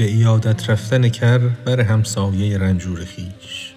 به 0.00 0.06
ایادت 0.06 0.70
رفتن 0.70 1.08
کر 1.08 1.38
بر 1.38 1.80
همسایه 1.80 2.58
رنجور 2.58 3.04
خیش. 3.04 3.74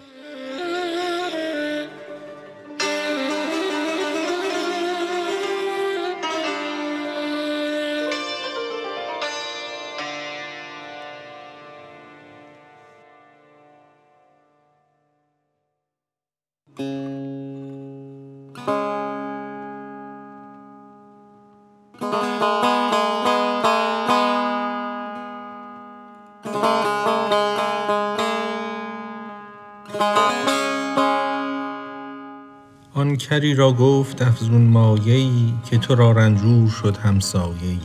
کری 33.15 33.55
را 33.55 33.73
گفت 33.73 34.21
افزون 34.21 34.61
مایه 34.61 35.13
ای 35.13 35.53
که 35.65 35.77
تو 35.77 35.95
را 35.95 36.11
رنجور 36.11 36.69
شد 36.69 36.97
همسایه 36.97 37.69
ای 37.69 37.79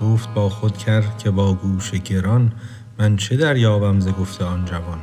گفت 0.00 0.34
با 0.34 0.48
خود 0.48 0.78
کر 0.78 1.02
که 1.18 1.30
با 1.30 1.54
گوش 1.54 1.90
گران 1.90 2.52
من 2.98 3.16
چه 3.16 3.36
دریابم 3.36 4.00
ز 4.00 4.08
گفت 4.08 4.42
آن 4.42 4.64
جوان. 4.64 4.98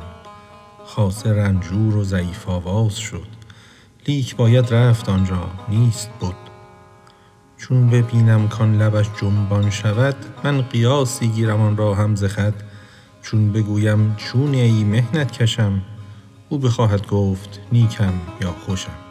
خاصه 0.84 1.32
رنجور 1.32 1.96
و 1.96 2.04
ضعیف 2.04 2.48
آواز 2.48 2.96
شد. 2.96 3.26
لیک 4.06 4.36
باید 4.36 4.74
رفت 4.74 5.08
آنجا 5.08 5.50
نیست 5.68 6.10
بد. 6.20 6.48
چون 7.56 7.90
ببینم 7.90 8.48
کان 8.48 8.82
لبش 8.82 9.06
جنبان 9.20 9.70
شود 9.70 10.16
من 10.44 10.62
قیاسی 10.62 11.28
گیرم 11.28 11.60
آن 11.60 11.76
را 11.76 11.94
هم 11.94 12.16
ز 12.16 12.24
خود 12.24 12.54
چون 13.22 13.52
بگویم 13.52 14.14
چونی 14.16 14.60
ای 14.60 14.84
محنت 14.84 15.32
کشم 15.32 15.82
او 16.48 16.58
بخواهد 16.58 17.06
گفت 17.06 17.60
نیکم 17.72 18.12
یا 18.40 18.52
خوشم. 18.52 19.07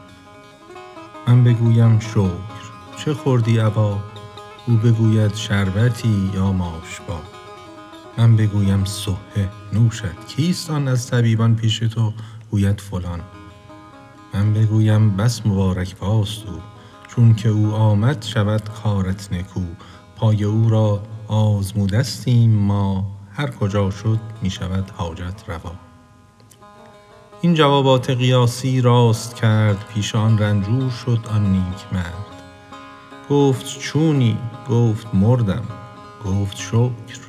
من 1.28 1.44
بگویم 1.44 2.00
شکر. 2.00 2.30
چه 2.98 3.14
خوردی 3.14 3.60
ابا؟ 3.60 4.00
او 4.68 4.78
بگوید 4.78 5.36
شربتی 5.36 6.32
یا 6.34 6.52
ماشبا. 6.52 7.20
من 8.18 8.36
بگویم 8.36 8.86
صحه 8.86 9.50
نوشت. 9.74 10.26
کیست 10.28 10.72
آن 10.72 10.88
از 10.88 11.08
طبیبان 11.08 11.56
پیش 11.56 11.80
تو؟ 11.80 12.14
گوید 12.52 12.82
فلان. 12.82 13.20
من 14.34 14.54
بگویم 14.54 15.18
بس 15.18 15.46
مبارک 15.46 15.98
باست 15.98 16.46
او. 16.46 16.60
چونک 17.08 17.46
او 17.46 17.74
آمد 17.74 18.24
شود 18.24 18.70
کارت 18.84 19.34
نکو. 19.34 19.62
پای 20.16 20.44
او 20.44 20.70
را 20.70 21.04
آزمودستیم 21.28 22.52
ما. 22.52 23.18
هر 23.34 23.52
کجا 23.52 23.92
شد 23.92 24.20
می 24.42 24.50
شود 24.50 24.90
حاجت 24.90 25.44
روا. 25.48 25.87
این 27.42 27.54
جوابات 27.54 28.10
قیاسی 28.10 28.82
راست 28.82 29.36
کرد 29.36 29.86
پیش 29.94 30.16
آن 30.16 30.40
رنجور 30.40 30.92
شد 30.92 31.20
آن 31.32 31.52
نیکمرد. 31.52 32.26
گفت 33.30 33.80
چونی؟ 33.80 34.38
گفت 34.70 35.08
مردم. 35.16 35.66
گفت 36.26 36.58
شکر. 36.58 37.20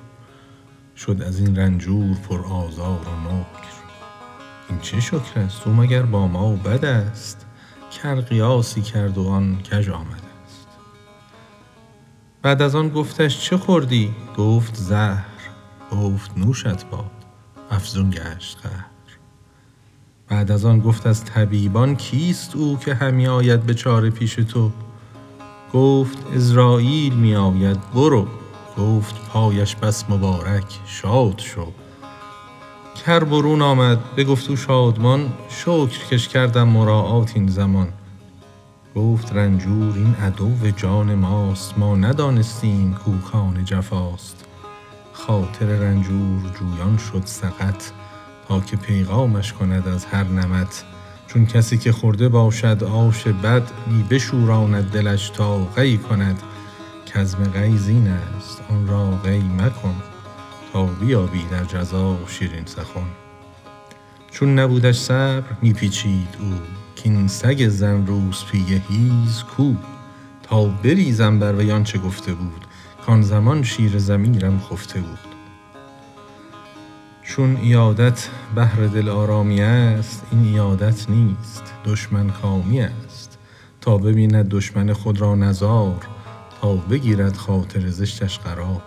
شد 0.97 1.23
از 1.23 1.41
این 1.41 1.57
رنجور 1.57 2.17
پر 2.17 2.41
آزار 2.41 2.99
و 2.99 3.29
نکر 3.29 3.69
این 4.69 4.81
چه 4.81 5.01
شکر 5.01 5.41
است؟ 5.41 5.67
او 5.67 5.73
مگر 5.73 6.03
با 6.03 6.27
ما 6.27 6.53
بد 6.53 6.85
است؟ 6.85 7.47
کر 7.91 8.21
قیاسی 8.21 8.83
کرد 8.83 9.19
و 9.19 9.29
آن 9.29 9.63
کژ 9.63 9.89
آمدست 9.89 10.69
بعد 12.43 12.63
از 12.63 12.75
آن 12.75 12.89
گفتش 12.89 13.41
چه 13.41 13.57
خوردی؟ 13.57 14.15
گفت 14.37 14.75
زهر. 14.75 15.25
گفت 15.93 16.39
نوشت 16.39 16.87
باد. 16.91 17.11
افزون 17.71 18.11
گشت 18.11 18.59
قهر. 18.63 18.98
بعد 20.29 20.51
از 20.51 20.65
آن 20.65 20.81
گفت 20.81 21.07
از 21.07 21.25
طبیبان 21.25 21.97
کیست 21.97 22.57
او 22.57 22.79
که 22.79 22.95
همی 22.95 23.29
آید 23.29 23.63
به 23.63 23.75
چاره 23.75 24.11
پیش 24.11 24.35
تو؟ 24.35 24.71
گفت 25.73 26.19
عزراییل 26.35 27.15
می 27.15 27.37
آید 27.37 27.91
برو. 27.95 28.27
گفت 28.79 29.29
پایش 29.29 29.77
بس 29.77 30.05
مبارک 30.11 30.79
شاد 30.87 31.39
شو. 31.39 31.73
کر 33.07 33.25
برون 33.25 33.63
آمد 33.63 33.99
بگفت 34.17 34.51
او 34.51 34.57
شادمان 34.57 35.33
شکر 35.49 36.07
کش 36.11 36.29
کردم 36.29 36.69
مراعات 36.69 37.33
این 37.35 37.49
زمان. 37.49 37.89
گفت 38.97 39.33
رنجور 39.33 39.95
این 39.95 40.15
عدو 40.15 40.71
جان 40.77 41.15
ماست 41.15 41.79
ما 41.79 41.97
ندانستیم 41.97 42.95
کاو 42.95 43.19
کان 43.19 43.65
جفاست. 43.65 44.45
خاطر 45.13 45.67
رنجور 45.67 46.41
جویان 46.61 46.99
شد 46.99 47.23
سقط 47.25 47.83
تا 48.49 48.61
که 48.61 48.77
پیغامش 48.77 49.53
کند 49.53 49.89
از 49.89 50.05
هر 50.05 50.25
نمط. 50.25 50.75
چون 51.27 51.47
کسی 51.47 51.79
که 51.79 51.93
خورده 51.93 52.29
باشد 52.29 52.85
آش 52.85 53.27
بد 53.27 53.63
می 53.87 54.03
بشوراند 54.03 54.91
دلش 54.91 55.31
تا 55.31 55.59
قی 55.59 55.99
کند. 55.99 56.43
کزم 57.07 57.45
قی 57.45 57.79
زین 57.79 58.09
است 58.09 58.63
آن 58.71 58.87
را 58.87 59.11
قی 59.11 59.39
مکن. 59.39 59.95
تا 60.73 60.85
بیابی 60.85 61.43
در 61.51 61.65
جزا 61.65 62.19
شیرین 62.27 62.67
سخن. 62.67 63.07
چون 64.31 64.59
نبودش 64.59 64.99
صبر 64.99 65.45
می 65.63 65.73
پیچید 65.73 66.37
او. 66.41 66.53
کاین 67.03 67.29
سگ 67.29 67.69
زن 67.69 68.07
روسپی 68.07 68.83
حیز 68.89 69.43
کو. 69.43 69.75
تا 70.43 70.65
بریزم 70.65 71.39
بر 71.39 71.53
وی 71.53 71.73
آنچ 71.73 71.97
گفته 71.97 72.35
بود. 72.35 72.67
کان 73.07 73.23
زمان 73.23 73.63
شیر 73.63 73.99
ضمیرم 73.99 74.61
خفته 74.61 75.01
بود. 75.01 75.38
چون 77.39 77.57
عیادت 77.57 78.29
بهر 78.55 78.87
دلارامی 78.87 79.61
است 79.61 80.27
این 80.31 80.45
عیادت 80.45 81.11
نیست 81.11 81.63
دشمن 81.85 82.31
کامی 82.31 82.81
است. 82.81 83.39
تا 83.81 83.99
ببیند 83.99 84.49
دشمن 84.49 84.93
خود 84.93 85.21
را 85.21 85.35
نزار 85.35 86.07
تا 86.61 86.75
بگیرد 86.75 87.37
خاطر 87.37 87.89
زشتش 87.89 88.39
قرار. 88.39 88.83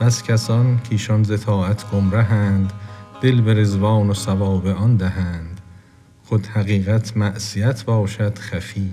بس 0.00 0.22
کسان 0.22 0.80
کایشان 0.88 1.22
ز 1.22 1.44
طاعت 1.44 1.90
گمرهند 1.90 2.72
دل 3.20 3.40
به 3.40 3.54
رضوان 3.54 4.10
و 4.10 4.14
ثواب 4.14 4.66
آن 4.66 4.96
دهند. 4.96 5.60
خود 6.24 6.46
حقیقت 6.46 7.16
معصیت 7.16 7.84
باشد 7.84 8.38
خفی 8.38 8.90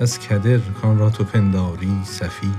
بس 0.00 0.18
کدر 0.18 0.58
کان 0.58 0.98
را 0.98 1.10
تو 1.10 1.24
پنداری 1.24 2.00
سفی. 2.04 2.54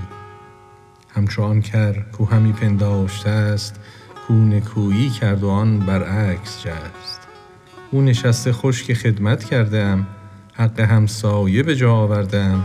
همچو 1.14 1.42
آن 1.42 1.60
کر 1.60 1.92
کاو 1.92 2.28
همی 2.28 2.52
پنداشتست 2.52 3.74
کاو 3.74 4.05
نکویی 4.34 5.10
کرد 5.10 5.42
و 5.42 5.48
آن 5.48 5.78
برعکس 5.78 6.62
جست. 6.62 7.20
او 7.90 8.02
نشسته 8.02 8.52
خوش 8.52 8.84
که 8.84 8.94
خدمت 8.94 9.44
کرده 9.44 9.82
ام 9.82 10.06
حق 10.52 10.80
همسایه 10.80 11.62
به 11.62 11.76
جا 11.76 11.94
آورده 11.94 12.38
ام 12.38 12.64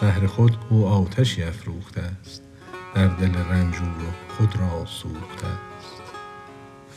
بهر 0.00 0.26
خود 0.26 0.56
او 0.70 0.86
آتشی 0.86 1.42
افروختست 1.42 2.42
در 2.94 3.06
دل 3.06 3.34
رنجور 3.50 4.14
خود 4.38 4.56
را 4.56 4.86
سوختست 4.86 6.02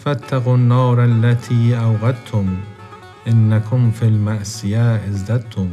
فاتقوا 0.03 0.53
النار 0.53 0.99
التی 0.99 1.75
اوقدتم 1.75 2.57
انکم 3.25 3.91
فی 3.91 4.05
المعصیة 4.05 4.79
ازددتم. 4.79 5.71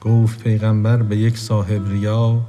گفت 0.00 0.42
پیغامبر 0.42 0.96
به 0.96 1.16
یک 1.16 1.38
صاحب 1.38 1.88
ریا 1.88 2.40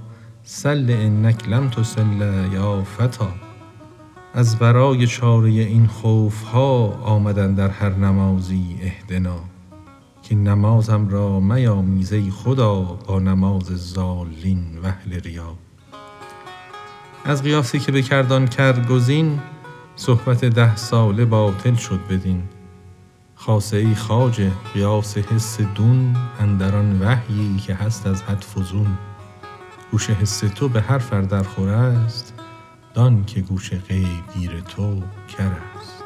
صل 0.43 0.85
انک 0.89 1.49
لم 1.49 1.69
تصل 1.69 2.47
یا 2.53 2.83
فتی 2.83 3.50
از 4.33 4.59
برای 4.59 5.07
چاره 5.07 5.49
این 5.49 5.87
خوف 5.87 6.43
ها 6.43 6.87
آمد 7.03 7.39
اندر 7.39 7.69
هر 7.69 7.89
نمازی 7.89 8.79
اهدنا 8.81 9.39
کاین 10.29 10.47
نمازم 10.47 11.07
را 11.09 11.39
میامیز 11.39 12.13
ای 12.13 12.31
خدا 12.31 12.81
با 12.81 13.19
نماز 13.19 13.63
ضالین 13.63 14.77
و 14.83 14.85
اهل 14.85 15.19
ریا. 15.19 15.55
از 17.25 17.43
قیاسی 17.43 17.79
که 17.79 17.91
بکرد 17.91 18.31
آن 18.31 18.47
کر 18.47 18.85
گزین 18.85 19.39
صحبت 19.95 20.45
ده 20.45 20.75
ساله 20.75 21.25
باطل 21.25 21.75
شد 21.75 21.99
بدین. 22.09 22.43
خاصه 23.35 23.77
ای 23.77 23.95
خواجه 23.95 24.51
قیاس 24.73 25.17
حس 25.17 25.61
دون 25.61 26.15
اندر 26.39 26.75
آن 26.75 27.01
وحیی 27.01 27.57
که 27.57 27.73
هست 27.75 28.07
از 28.07 28.23
حد 28.23 28.43
فزون. 28.43 28.97
گوش 29.91 30.09
حس 30.09 30.39
تو 30.39 30.69
به 30.69 30.81
حرف 30.81 31.13
ار 31.13 31.21
درخور 31.21 31.69
است 31.69 32.40
دان 32.93 33.25
که 33.25 33.41
گوش 33.41 33.73
غیب 33.73 34.33
گیر 34.33 34.61
تو 34.61 35.01
کر 35.27 35.51
است. 35.75 36.03